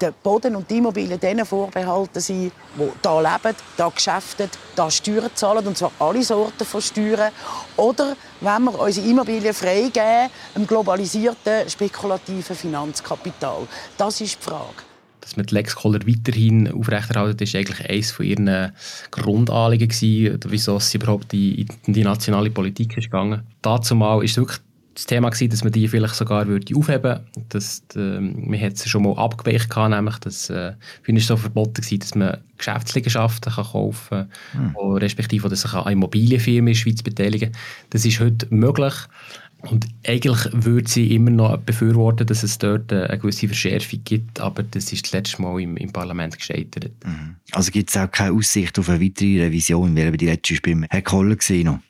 der 0.00 0.12
Boden 0.12 0.56
und 0.56 0.70
die 0.70 0.78
Immobilien 0.78 1.20
denen 1.20 1.46
vorbehalten 1.46 2.20
sein, 2.20 2.50
die 2.76 2.90
hier 3.02 3.22
leben, 3.22 3.56
hier 3.76 3.92
geschäften, 3.94 4.50
hier 4.74 4.90
Steuern 4.90 5.30
zahlen, 5.34 5.66
und 5.66 5.76
zwar 5.76 5.92
alle 5.98 6.22
Sorten 6.22 6.64
von 6.64 6.80
Steuern? 6.80 7.32
Oder 7.76 8.16
wenn 8.40 8.64
wir 8.64 8.78
unsere 8.78 9.08
Immobilien 9.08 9.54
freigeben, 9.54 10.30
einem 10.54 10.66
globalisierten, 10.66 11.68
spekulativen 11.68 12.56
Finanzkapital? 12.56 13.66
Das 13.96 14.20
ist 14.20 14.38
die 14.40 14.44
Frage. 14.44 14.82
dass 15.22 15.36
man 15.36 15.46
die 15.46 15.54
Lex 15.54 15.74
Koller 15.74 16.00
weiterhin 16.06 16.70
aufrechterhalten, 16.70 17.42
ist 17.42 17.54
eigentlich 17.54 17.88
eines 17.88 18.10
von 18.10 18.26
ihren 18.26 18.72
Grundanliegen 19.10 19.88
gewesen, 19.88 20.40
wieso 20.46 20.78
sie 20.78 20.98
überhaupt 20.98 21.32
in 21.32 21.66
die 21.86 22.04
nationale 22.04 22.50
Politik 22.50 22.98
ist 22.98 23.04
gegangen. 23.04 23.42
Dazu 23.62 23.94
mal 23.94 24.22
ist 24.22 24.36
wirklich 24.36 24.58
das 24.94 25.06
Thema 25.06 25.30
gewesen, 25.30 25.50
dass 25.50 25.64
man 25.64 25.72
die 25.72 25.88
vielleicht 25.88 26.14
sogar 26.14 26.46
würde 26.46 26.74
aufheben 26.76 27.02
würde. 27.02 27.24
Das, 27.48 27.82
äh, 27.96 28.20
man 28.20 28.60
hat 28.60 28.74
es 28.74 28.88
schon 28.88 29.02
mal 29.02 29.16
abgeweicht, 29.16 29.70
gehabt, 29.70 29.90
nämlich, 29.90 30.18
dass 30.18 30.50
äh, 30.50 30.72
es 31.06 31.26
so 31.26 31.36
verboten 31.36 31.82
war, 31.82 31.98
dass 31.98 32.14
man 32.14 32.38
Geschäftsliegenschaften 32.58 33.52
kann 33.52 33.64
kaufen 33.64 34.28
kann, 34.52 34.74
hm. 34.74 34.96
respektive 34.96 35.48
dass 35.48 35.62
sich 35.62 35.72
an 35.74 35.92
Immobilienfirmen 35.92 36.68
in 36.68 36.74
der 36.74 36.80
Schweiz 36.80 37.02
beteiligen 37.02 37.52
Das 37.90 38.04
ist 38.04 38.20
heute 38.20 38.46
möglich. 38.50 38.94
Und 39.62 39.86
eigentlich 40.06 40.48
würde 40.52 40.88
sie 40.88 41.14
immer 41.14 41.30
noch 41.30 41.56
befürworten, 41.58 42.26
dass 42.26 42.42
es 42.42 42.58
dort 42.58 42.92
eine 42.92 43.16
gewisse 43.16 43.46
Verschärfung 43.46 44.00
gibt, 44.04 44.40
aber 44.40 44.64
das 44.64 44.92
ist 44.92 45.06
das 45.06 45.12
letzte 45.12 45.40
Mal 45.40 45.60
im, 45.60 45.76
im 45.76 45.92
Parlament 45.92 46.36
gescheitert. 46.36 46.90
Mhm. 47.04 47.36
Also 47.52 47.70
gibt 47.70 47.90
es 47.90 47.96
auch 47.96 48.10
keine 48.10 48.32
Aussicht 48.32 48.76
auf 48.80 48.88
eine 48.88 49.00
weitere 49.00 49.44
Revision, 49.44 49.94
wie 49.94 50.16
die 50.16 50.26
letzte 50.26 50.56
beim 50.62 50.84
Herrn 50.90 51.04
Koller 51.04 51.36
gesehen 51.36 51.80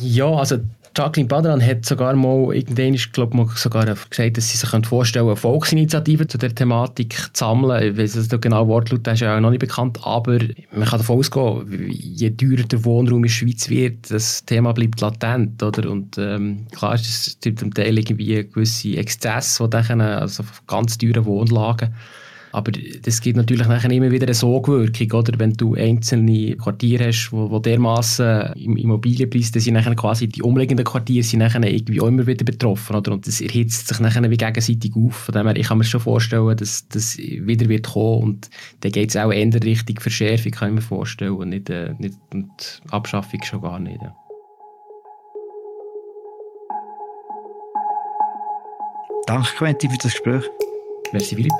Ja, 0.00 0.26
also 0.26 0.58
Jacqueline 0.96 1.28
Badran 1.28 1.60
hat 1.60 1.84
sogar 1.84 2.14
mal 2.14 2.54
irgendwann, 2.54 2.94
glaube 3.12 3.36
mal 3.36 3.48
sogar 3.54 3.84
gesagt, 3.84 4.36
dass 4.36 4.50
sie 4.50 4.56
sich 4.56 4.86
vorstellen 4.86 5.26
eine 5.26 5.36
Volksinitiative 5.36 6.26
zu 6.28 6.38
der 6.38 6.54
Thematik 6.54 7.14
zu 7.32 7.44
sammeln. 7.44 7.92
Ich 7.92 7.98
weiß, 7.98 8.28
der 8.28 8.38
genaue 8.38 8.68
Wortlaut 8.68 9.06
ist 9.08 9.20
ja 9.20 9.36
auch 9.36 9.40
noch 9.40 9.50
nicht 9.50 9.60
bekannt, 9.60 9.98
aber 10.04 10.38
man 10.72 10.88
kann 10.88 11.00
davon 11.00 11.18
ausgehen, 11.18 11.90
je 11.90 12.30
teurer 12.30 12.62
der 12.62 12.84
Wohnraum 12.84 13.18
in 13.18 13.22
der 13.24 13.30
Schweiz 13.30 13.68
wird, 13.68 14.10
das 14.10 14.44
Thema 14.44 14.72
bleibt 14.72 15.00
latent, 15.00 15.62
oder? 15.62 15.90
Und 15.90 16.16
ähm, 16.18 16.66
klar 16.70 16.94
ist 16.94 17.38
es 17.44 17.56
zum 17.56 17.74
Teil 17.74 17.98
irgendwie 17.98 18.44
gewisse 18.44 18.96
Exzesse, 18.96 19.64
die 19.64 19.70
dann, 19.70 20.00
also 20.00 20.44
ganz 20.66 20.96
teure 20.96 21.24
Wohnlagen 21.24 21.92
aber 22.54 22.70
das 23.02 23.20
gibt 23.20 23.36
natürlich 23.36 23.66
nachher 23.66 23.90
immer 23.90 24.12
wieder 24.12 24.26
eine 24.26 24.34
Sogwirkung, 24.34 25.10
oder? 25.12 25.36
Wenn 25.38 25.54
du 25.54 25.74
einzelne 25.74 26.54
Quartiere 26.56 27.08
hast, 27.08 27.32
wo, 27.32 27.50
wo 27.50 27.58
dermaßen 27.58 28.52
im 28.54 28.76
Immobilienpreis, 28.76 29.50
dann 29.50 29.60
sind 29.60 29.74
nachher 29.74 29.96
quasi 29.96 30.28
die 30.28 30.40
umliegenden 30.40 30.86
Quartiere 30.86 31.24
sind 31.24 31.40
nachher 31.40 31.64
irgendwie 31.64 32.00
auch 32.00 32.06
immer 32.06 32.28
wieder 32.28 32.44
betroffen, 32.44 32.94
oder? 32.94 33.10
Und 33.10 33.26
das 33.26 33.40
erhitzt 33.40 33.88
sich 33.88 33.98
nachher 33.98 34.30
wie 34.30 34.36
gegenseitig 34.36 34.92
auf. 34.94 35.16
Von 35.16 35.34
dem 35.34 35.48
her, 35.48 35.56
ich 35.56 35.66
kann 35.66 35.78
mir 35.78 35.84
schon 35.84 36.00
vorstellen, 36.00 36.56
dass 36.56 36.86
das 36.88 37.18
wieder 37.18 37.68
wird 37.68 37.88
kommen 37.88 38.22
und 38.22 38.50
dann 38.80 38.92
geht 38.92 39.10
es 39.10 39.16
auch 39.16 39.32
eher 39.32 39.52
Richtung 39.52 39.98
Verschärfung, 39.98 40.52
kann 40.52 40.68
ich 40.68 40.74
mir 40.76 40.80
vorstellen, 40.80 41.48
nicht, 41.48 41.68
äh, 41.70 41.94
nicht 41.98 42.14
und 42.32 42.82
Abschaffung 42.90 43.42
schon 43.42 43.62
gar 43.62 43.80
nicht. 43.80 44.00
Ja. 44.00 44.14
Danke, 49.26 49.48
Quentin, 49.56 49.90
für 49.90 49.98
das 49.98 50.12
Gespräch. 50.12 50.44
Merci, 51.12 51.34
Philipp. 51.34 51.52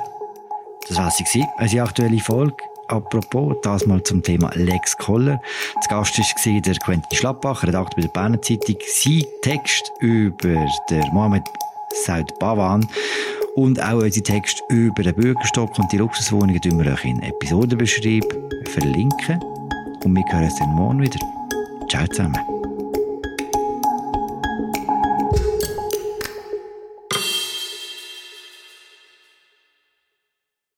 Das 0.87 0.97
war 0.97 1.11
sie, 1.11 1.45
unsere 1.59 1.83
aktuelle 1.83 2.19
Folge. 2.19 2.55
Apropos, 2.87 3.55
das 3.63 3.87
mal 3.87 4.03
zum 4.03 4.21
Thema 4.21 4.51
Lex 4.53 4.95
Koller. 4.97 5.41
Das 5.75 5.87
Gast 5.87 6.19
war 6.19 6.61
der 6.61 6.75
Quentin 6.75 7.17
Schlappach, 7.17 7.63
Redakteur 7.63 7.95
bei 7.95 8.01
der 8.03 8.09
Berner 8.09 8.41
Zeitung. 8.41 8.75
Sein 8.93 9.23
Text 9.41 9.91
über 10.01 10.67
den 10.89 11.03
Mohamed 11.11 11.43
Saud 12.05 12.37
Bawan 12.39 12.87
und 13.55 13.81
auch 13.81 14.01
unser 14.03 14.21
Text 14.21 14.61
über 14.69 15.01
den 15.01 15.15
Bürgerstock 15.15 15.77
und 15.79 15.91
die 15.91 15.97
Luxuswohnungen 15.97 16.61
tun 16.61 16.83
wir 16.83 16.91
euch 16.91 17.05
in 17.05 17.21
Episodenbeschreib 17.21 18.23
verlinken. 18.69 19.41
Und 20.03 20.13
wir 20.13 20.23
hören 20.31 20.43
uns 20.43 20.59
dann 20.59 20.69
morgen 20.75 21.01
wieder. 21.01 21.19
Ciao 21.89 22.05
zusammen. 22.07 22.54